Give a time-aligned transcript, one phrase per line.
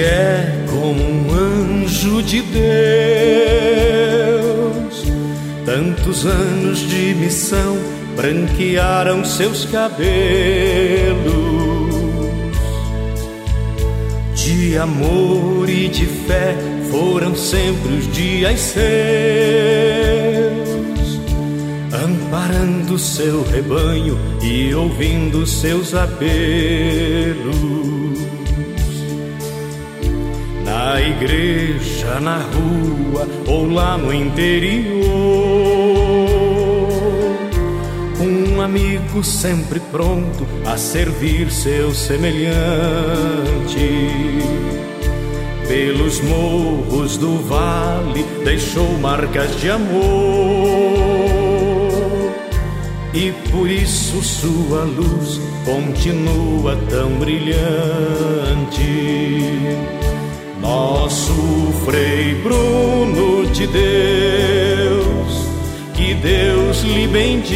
[0.00, 2.64] é como um anjo de Deus.
[5.64, 7.76] Tantos anos de missão
[8.16, 10.04] branquearam seus cabelos.
[14.34, 16.56] De amor e de fé
[16.90, 18.84] foram sempre os dias seus,
[21.92, 26.34] amparando seu rebanho e ouvindo seus apelos.
[31.04, 35.54] Igreja, na rua ou lá no interior
[38.54, 42.54] um amigo sempre pronto a servir seu semelhante.
[45.66, 50.02] Pelos morros do vale deixou marcas de amor,
[53.12, 57.54] e por isso sua luz continua tão brilhante.
[60.64, 61.34] Nosso
[61.84, 65.46] Frei Bruno de Deus
[65.92, 67.52] que Deus lhe bendiga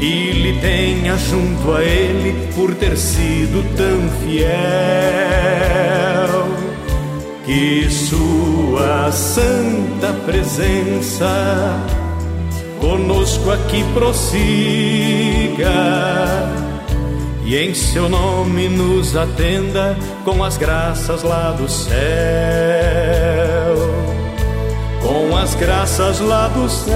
[0.00, 4.50] e lhe tenha junto a Ele por ter sido tão fiel.
[7.46, 11.80] Que Sua santa presença
[12.80, 15.70] conosco aqui prossiga
[17.44, 23.02] e em seu nome nos atenda com as graças lá do céu
[25.02, 26.94] com as graças lá do céu.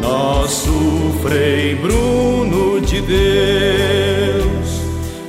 [0.00, 4.80] Nosso Frei Bruno de Deus,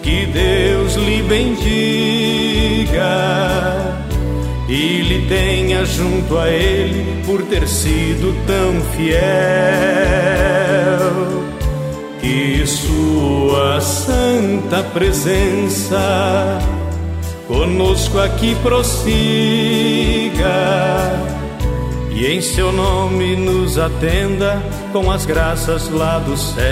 [0.01, 1.75] que Deus lhe bendiga
[4.67, 9.15] e lhe tenha junto a Ele por ter sido tão fiel.
[12.21, 16.59] Que Sua santa presença
[17.47, 19.15] conosco aqui prossiga
[22.15, 26.63] e em seu nome nos atenda com as graças lá do céu,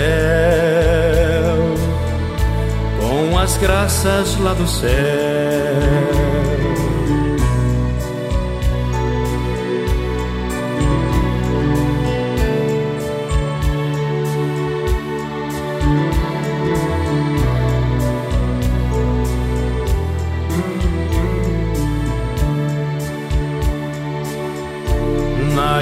[2.98, 6.23] com as graças lá do céu.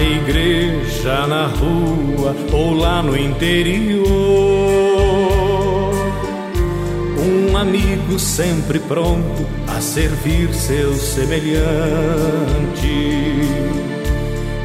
[0.01, 4.03] Igreja, na rua ou lá no interior.
[7.19, 11.63] Um amigo sempre pronto a servir seu semelhante.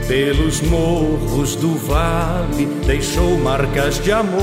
[0.08, 4.38] Pelos morros do vale deixou marcas de amor.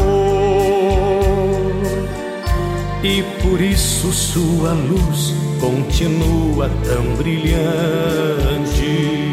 [3.03, 9.24] E por isso sua luz continua tão brilhante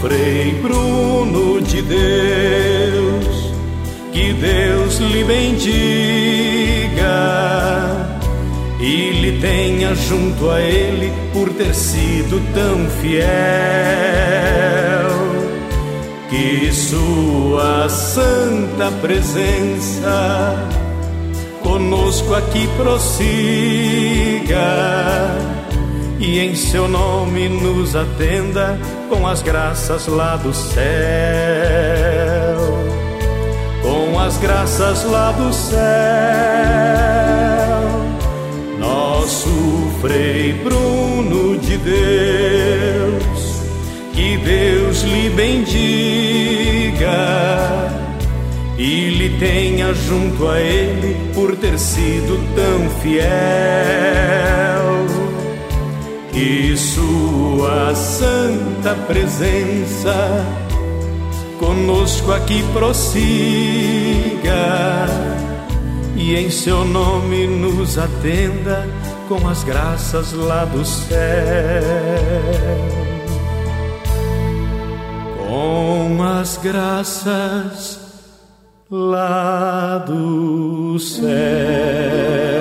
[0.00, 3.52] Frei Bruno de Deus,
[4.12, 5.70] que Deus lhe bendiga
[8.80, 13.20] e lhe tenha junto a Ele por ter sido tão fiel.
[16.30, 20.66] Que Sua santa presença
[21.62, 23.30] conosco aqui prossiga
[26.20, 30.80] e em seu nome nos atenda com as graças lá do céu.
[33.82, 35.80] Com as graças lá do céu,
[38.78, 39.48] nosso
[40.02, 43.62] Frei Bruno de Deus,
[44.12, 45.80] que Deus lhe bendiga
[48.76, 54.89] e lhe tenha junto a Ele por ter sido tão fiel
[56.40, 60.42] que Sua santa presença
[61.58, 63.20] conosco aqui prossiga
[66.16, 68.88] e em Seu nome nos atenda
[69.28, 71.18] com as graças lá do céu.
[75.46, 78.00] Com as graças
[78.90, 82.59] lá do céu.